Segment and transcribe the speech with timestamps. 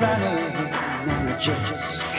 [0.00, 0.56] running
[1.08, 2.09] and the judges.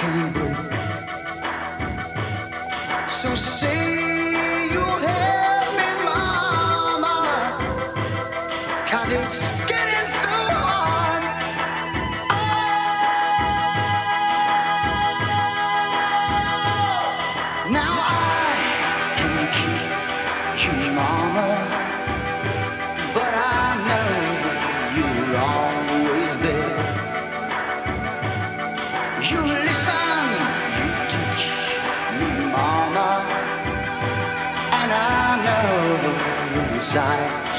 [36.91, 37.50] side.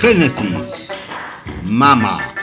[0.00, 0.92] Génesis.
[1.64, 2.37] Mama.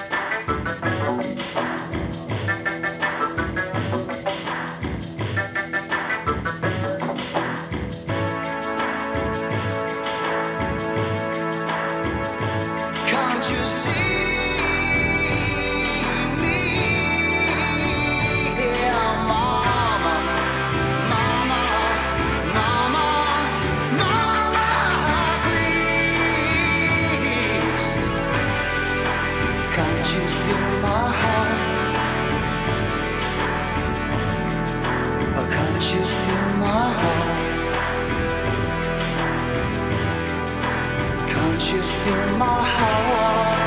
[41.75, 43.66] you fill my heart?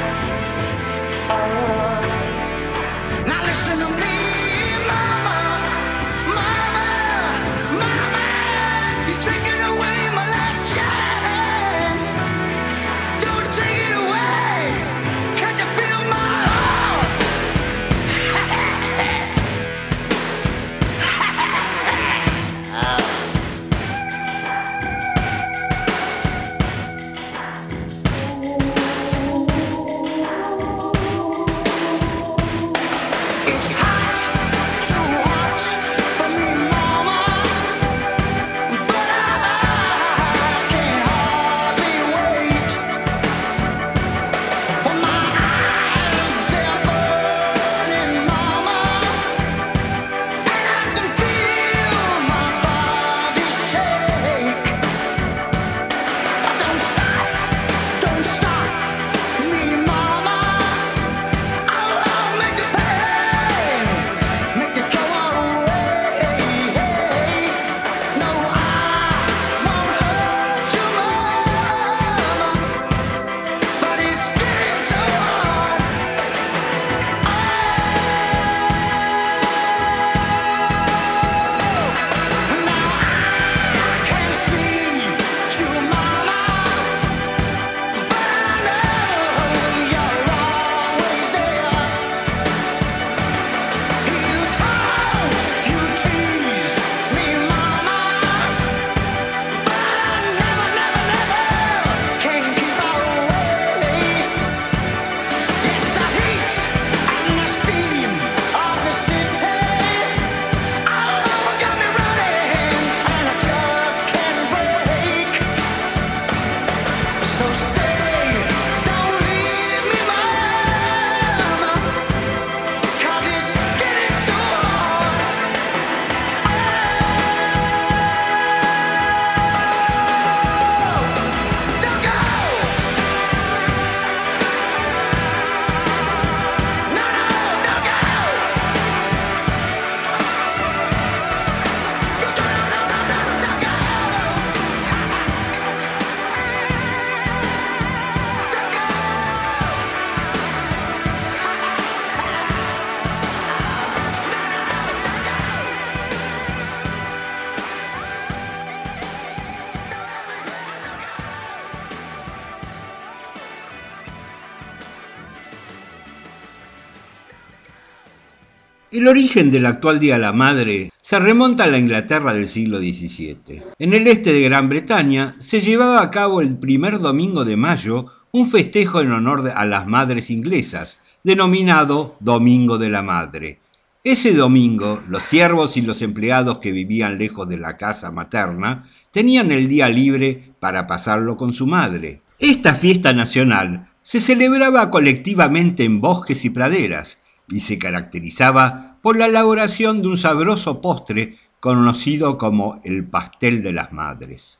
[168.98, 172.80] El origen del actual Día de la Madre se remonta a la Inglaterra del siglo
[172.80, 173.62] XVII.
[173.78, 178.06] En el este de Gran Bretaña se llevaba a cabo el primer domingo de mayo
[178.32, 183.60] un festejo en honor a las madres inglesas, denominado Domingo de la Madre.
[184.02, 189.52] Ese domingo, los siervos y los empleados que vivían lejos de la casa materna tenían
[189.52, 192.22] el día libre para pasarlo con su madre.
[192.40, 197.18] Esta fiesta nacional se celebraba colectivamente en bosques y praderas,
[197.50, 203.72] y se caracterizaba por la elaboración de un sabroso postre conocido como el pastel de
[203.72, 204.58] las madres.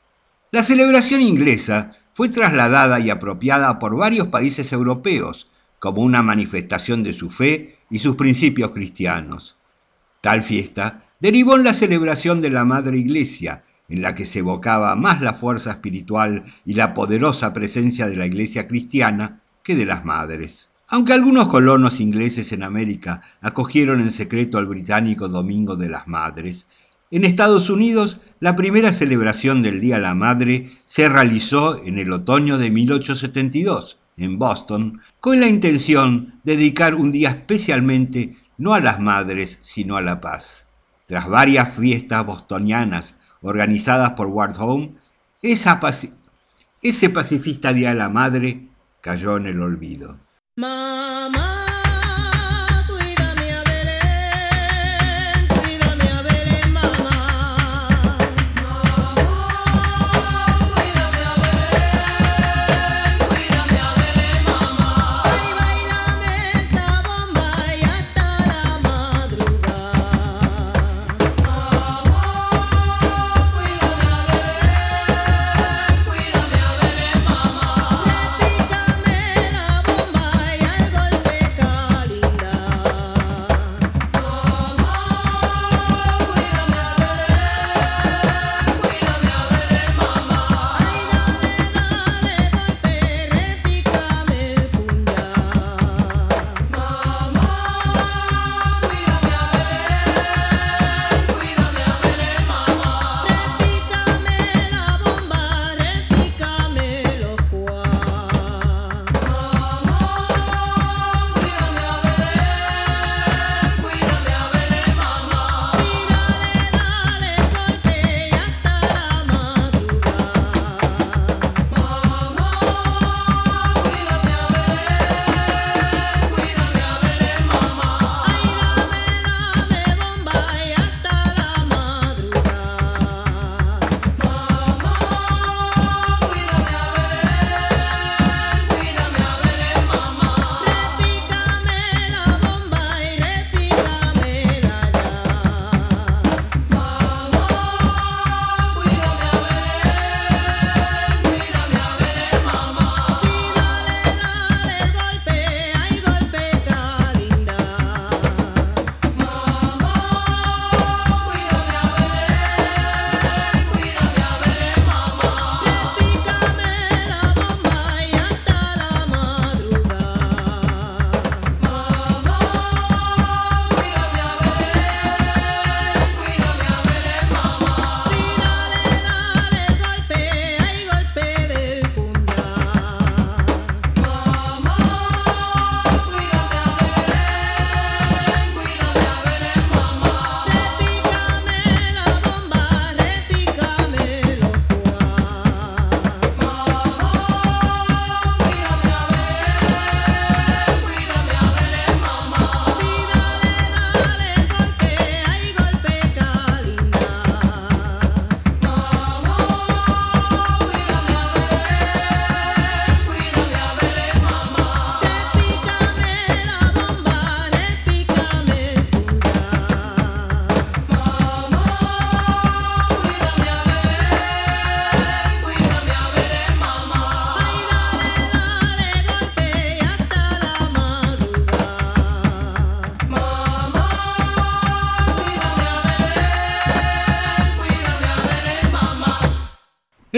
[0.51, 7.13] La celebración inglesa fue trasladada y apropiada por varios países europeos como una manifestación de
[7.13, 9.57] su fe y sus principios cristianos.
[10.21, 14.95] Tal fiesta derivó en la celebración de la Madre Iglesia, en la que se evocaba
[14.97, 20.05] más la fuerza espiritual y la poderosa presencia de la Iglesia cristiana que de las
[20.05, 20.69] madres.
[20.91, 26.65] Aunque algunos colonos ingleses en América acogieron en secreto al británico Domingo de las Madres,
[27.11, 32.11] en Estados Unidos la primera celebración del Día de la Madre se realizó en el
[32.11, 38.81] otoño de 1872, en Boston, con la intención de dedicar un día especialmente no a
[38.81, 40.65] las madres, sino a la paz.
[41.05, 44.95] Tras varias fiestas bostonianas organizadas por Ward Home,
[45.43, 48.69] ese pacifista Día de la Madre
[49.03, 50.28] cayó en el olvido.
[50.59, 51.58] Mama.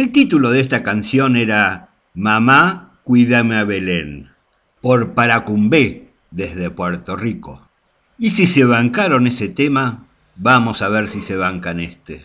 [0.01, 4.31] El título de esta canción era Mamá, cuídame a Belén,
[4.81, 7.69] por Paracumbé, desde Puerto Rico.
[8.19, 12.25] Y si se bancaron ese tema, vamos a ver si se bancan este.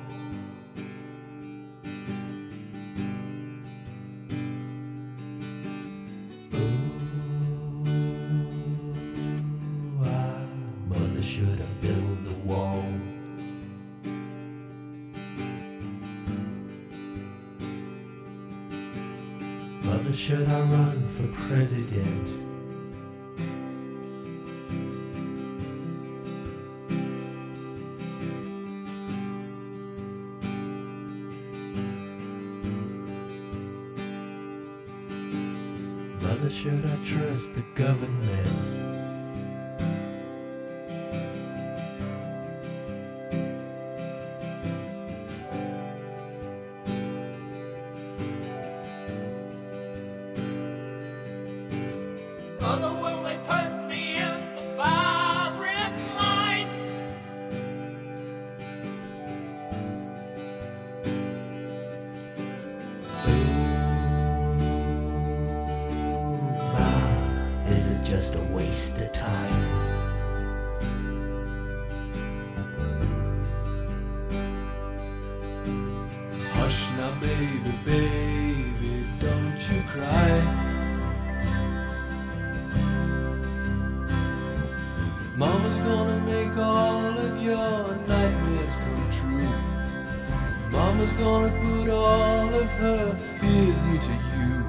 [90.91, 94.65] Mama's gonna put all of her fears into you.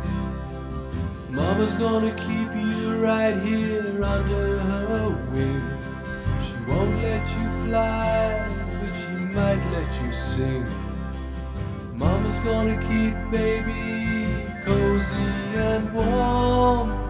[1.31, 5.63] Mama's gonna keep you right here under her wing.
[6.47, 8.49] She won't let you fly,
[8.79, 10.65] but she might let you sing.
[11.97, 17.03] Mama's gonna keep baby cozy and warm.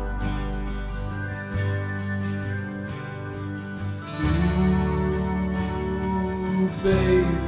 [6.83, 7.42] baby.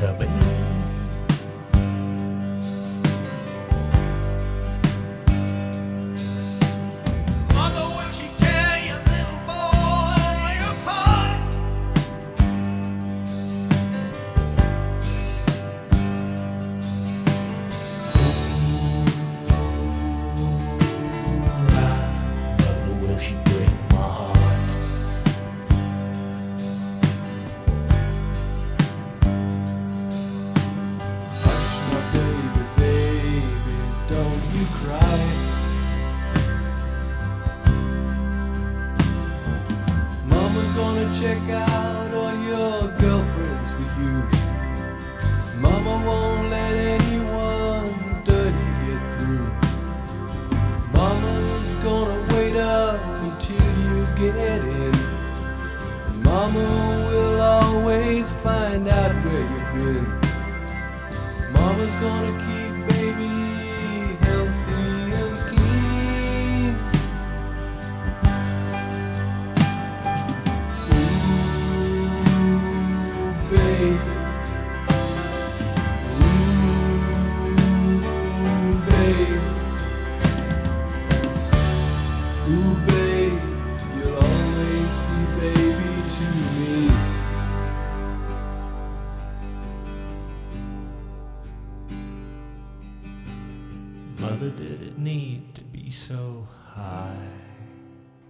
[0.00, 0.59] sabihin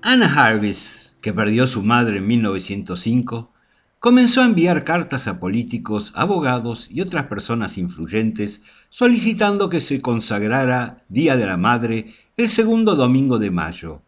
[0.02, 3.52] Anna Jarvis, que perdió su madre en 1905,
[3.98, 11.02] comenzó a enviar cartas a políticos, abogados y otras personas influyentes solicitando que se consagrara
[11.08, 12.06] Día de la Madre
[12.38, 14.02] el segundo domingo de mayo,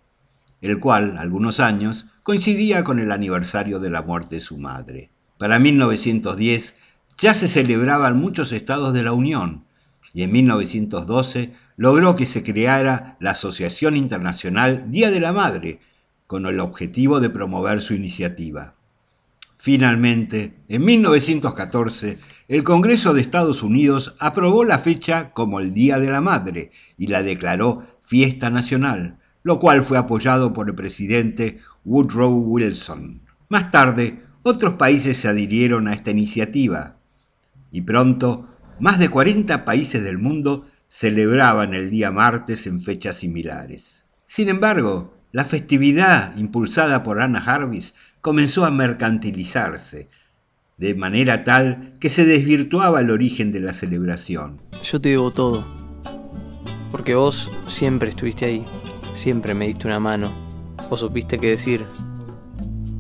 [0.63, 5.11] el cual, algunos años, coincidía con el aniversario de la muerte de su madre.
[5.37, 6.75] Para 1910
[7.19, 9.67] ya se celebraba en muchos estados de la Unión
[10.15, 15.81] y en 1912 logró que se creara la Asociación Internacional Día de la Madre,
[16.29, 18.77] con el objetivo de promover su iniciativa.
[19.57, 26.09] Finalmente, en 1914, el Congreso de Estados Unidos aprobó la fecha como el Día de
[26.09, 32.33] la Madre y la declaró fiesta nacional, lo cual fue apoyado por el presidente Woodrow
[32.33, 33.23] Wilson.
[33.49, 36.99] Más tarde, otros países se adhirieron a esta iniciativa
[37.73, 38.47] y pronto
[38.79, 44.05] más de 40 países del mundo celebraban el día martes en fechas similares.
[44.27, 50.11] Sin embargo, la festividad impulsada por Anna Jarvis comenzó a mercantilizarse,
[50.77, 54.61] de manera tal que se desvirtuaba el origen de la celebración.
[54.83, 55.67] Yo te debo todo.
[56.91, 58.65] Porque vos siempre estuviste ahí.
[59.15, 60.31] Siempre me diste una mano.
[60.91, 61.87] Vos supiste qué decir.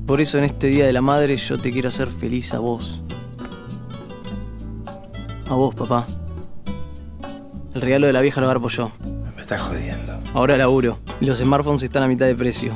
[0.06, 3.04] Por eso en este Día de la Madre yo te quiero hacer feliz a vos.
[5.46, 6.06] A vos, papá.
[7.74, 8.92] El regalo de la vieja lo agarro yo.
[9.34, 10.18] Me estás jodiendo.
[10.34, 10.98] Ahora laburo.
[11.20, 12.72] Y los smartphones están a mitad de precio.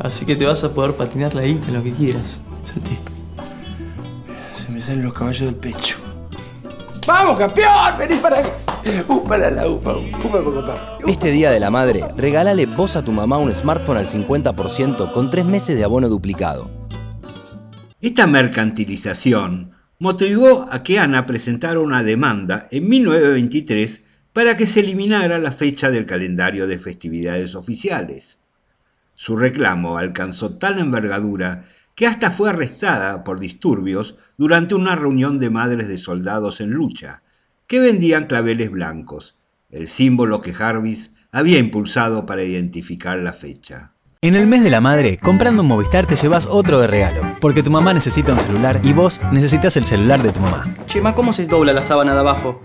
[0.00, 2.40] Así que te vas a poder patinar ahí en lo que quieras.
[2.64, 2.98] Sentí.
[4.52, 5.98] Se me salen los caballos del pecho.
[7.06, 7.98] ¡Vamos, campeón!
[7.98, 8.50] ¡Vení para acá!
[9.08, 9.96] ¡Upa la la upa!
[9.96, 10.98] ¡Upa, upa, upa!
[11.06, 15.30] Este Día de la Madre, regálale vos a tu mamá un smartphone al 50% con
[15.30, 16.68] tres meses de abono duplicado.
[18.00, 24.01] Esta mercantilización motivó a que Ana presentara una demanda en 1923
[24.32, 28.38] para que se eliminara la fecha del calendario de festividades oficiales.
[29.14, 31.64] Su reclamo alcanzó tal envergadura
[31.94, 37.22] que hasta fue arrestada por disturbios durante una reunión de madres de soldados en lucha,
[37.66, 39.36] que vendían claveles blancos,
[39.70, 43.92] el símbolo que Jarvis había impulsado para identificar la fecha.
[44.20, 47.62] En el mes de la madre, comprando un Movistar te llevas otro de regalo, porque
[47.62, 50.72] tu mamá necesita un celular y vos necesitas el celular de tu mamá.
[50.86, 52.60] Che, ma, ¿cómo se dobla la sábana de abajo?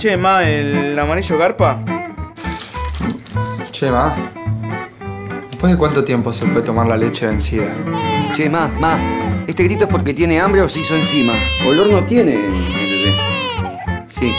[0.00, 1.78] Che, ma, ¿el amarillo garpa?
[3.70, 4.16] Che, ma.
[5.50, 7.66] ¿Después de cuánto tiempo se puede tomar la leche vencida?
[8.34, 8.98] Che, ma, ma,
[9.46, 11.34] ¿este grito es porque tiene hambre o se hizo encima?
[11.68, 14.06] Olor no tiene el bebé.
[14.08, 14.32] Sí.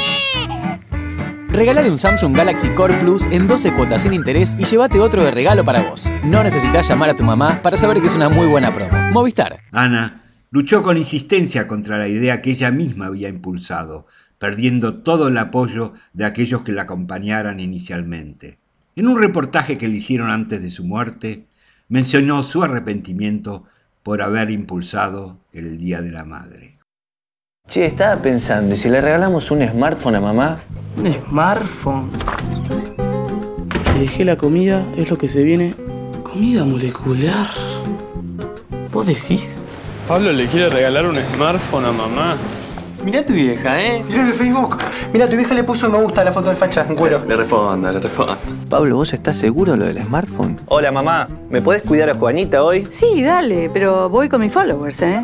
[1.49, 5.29] Regalale un Samsung Galaxy Core Plus en 12 cuotas sin interés y llévate otro de
[5.29, 6.09] regalo para vos.
[6.23, 8.97] No necesitas llamar a tu mamá para saber que es una muy buena promo.
[9.11, 9.59] Movistar.
[9.71, 14.07] Ana luchó con insistencia contra la idea que ella misma había impulsado,
[14.41, 18.57] perdiendo todo el apoyo de aquellos que la acompañaran inicialmente.
[18.95, 21.45] En un reportaje que le hicieron antes de su muerte,
[21.89, 23.65] mencionó su arrepentimiento
[24.01, 26.79] por haber impulsado el Día de la Madre.
[27.67, 30.63] Che, estaba pensando, ¿y si le regalamos un smartphone a mamá?
[30.97, 32.09] Un smartphone.
[33.93, 35.75] Que dejé la comida, es lo que se viene.
[36.23, 37.47] Comida molecular.
[38.91, 39.65] ¿Vos decís?
[40.07, 42.37] Pablo le quiere regalar un smartphone a mamá.
[43.03, 44.03] Mirá tu vieja, ¿eh?
[44.07, 44.77] Mira en el Facebook.
[45.11, 47.23] Mira, tu vieja le puso me gusta a la foto del facha en cuero.
[47.25, 48.37] Le responda, le responda.
[48.69, 50.59] Pablo, ¿vos estás seguro de lo del smartphone?
[50.67, 51.27] Hola, mamá.
[51.49, 52.87] ¿Me podés cuidar a Juanita hoy?
[52.91, 55.21] Sí, dale, pero voy con mis followers, ¿eh?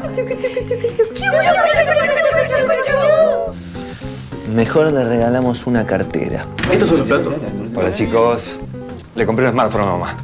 [4.53, 6.45] Mejor le regalamos una cartera.
[6.71, 7.33] Estos son los platos.
[7.75, 8.57] Hola, chicos.
[9.15, 10.17] Le compré un smartphone a mamá.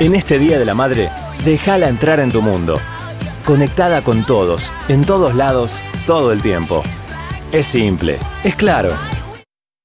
[0.00, 1.10] En este Día de la Madre,
[1.44, 2.78] déjala entrar en tu mundo.
[3.44, 6.82] Conectada con todos, en todos lados, todo el tiempo.
[7.50, 8.96] Es simple, es claro.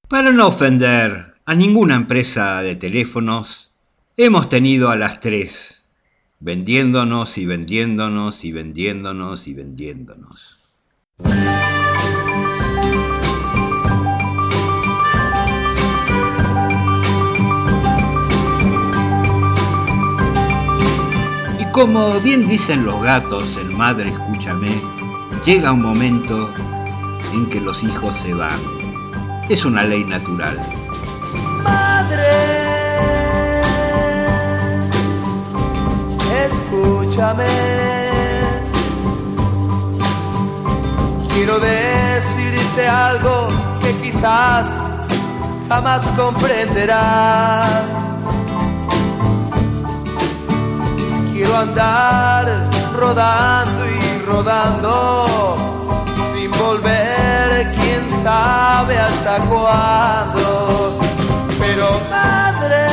[0.07, 3.71] Para no ofender a ninguna empresa de teléfonos,
[4.15, 5.83] hemos tenido a las tres,
[6.39, 10.57] vendiéndonos y vendiéndonos y vendiéndonos y vendiéndonos.
[21.77, 24.81] Como bien dicen los gatos en Madre Escúchame,
[25.45, 26.49] llega un momento
[27.33, 28.59] en que los hijos se van.
[29.47, 30.57] Es una ley natural.
[31.63, 32.31] Madre,
[36.47, 37.45] escúchame.
[41.35, 43.49] Quiero decirte algo
[43.83, 44.67] que quizás
[45.69, 48.06] jamás comprenderás.
[51.38, 55.56] Quiero andar rodando y rodando
[56.32, 60.97] sin volver, quién sabe hasta cuándo.
[61.60, 62.88] Pero madre,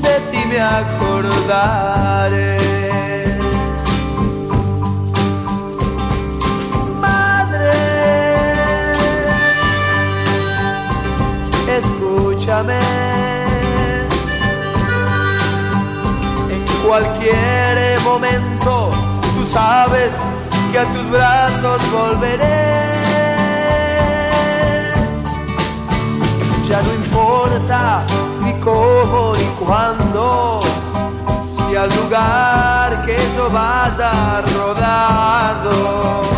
[0.00, 2.49] de ti me acordaré.
[16.90, 18.90] cualquier momento,
[19.36, 20.12] tú sabes
[20.72, 22.90] que a tus brazos volveré.
[26.68, 28.02] Ya no importa
[28.42, 30.58] ni cómo ni cuándo,
[31.46, 36.29] si al lugar que yo vaya rodando.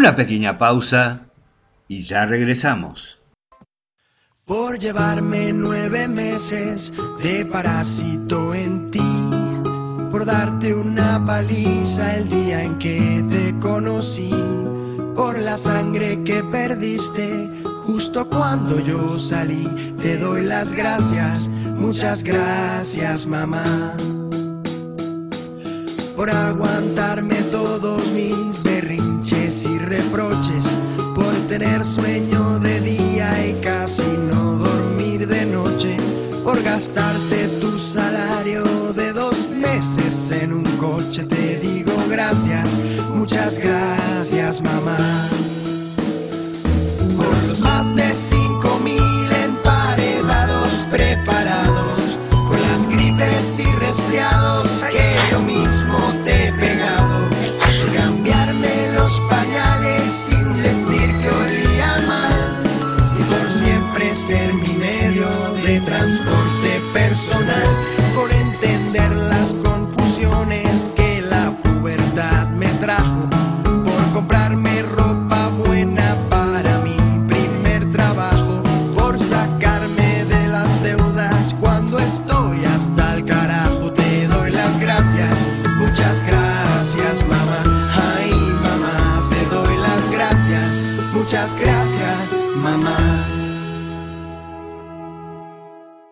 [0.00, 1.26] Una pequeña pausa
[1.86, 3.18] y ya regresamos.
[4.46, 6.90] Por llevarme nueve meses
[7.22, 9.30] de parásito en ti,
[10.10, 14.34] por darte una paliza el día en que te conocí,
[15.14, 17.50] por la sangre que perdiste
[17.84, 19.68] justo cuando yo salí,
[20.00, 23.92] te doy las gracias, muchas gracias mamá,
[26.16, 28.59] por aguantarme todos mis
[30.02, 30.66] reproches
[31.14, 33.79] por tener sueño de día y cada